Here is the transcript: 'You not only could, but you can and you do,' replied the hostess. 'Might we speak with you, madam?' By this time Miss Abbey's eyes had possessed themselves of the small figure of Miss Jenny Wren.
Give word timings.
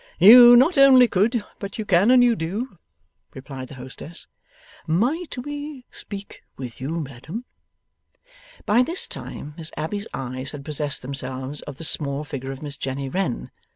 'You 0.17 0.55
not 0.55 0.79
only 0.79 1.07
could, 1.07 1.43
but 1.59 1.77
you 1.77 1.85
can 1.85 2.09
and 2.09 2.23
you 2.23 2.35
do,' 2.35 2.79
replied 3.35 3.67
the 3.67 3.75
hostess. 3.75 4.25
'Might 4.87 5.37
we 5.37 5.85
speak 5.91 6.41
with 6.57 6.81
you, 6.81 6.99
madam?' 6.99 7.45
By 8.65 8.81
this 8.81 9.05
time 9.05 9.53
Miss 9.57 9.71
Abbey's 9.77 10.07
eyes 10.11 10.49
had 10.53 10.65
possessed 10.65 11.03
themselves 11.03 11.61
of 11.61 11.77
the 11.77 11.83
small 11.83 12.23
figure 12.23 12.49
of 12.49 12.63
Miss 12.63 12.77
Jenny 12.77 13.09
Wren. 13.09 13.51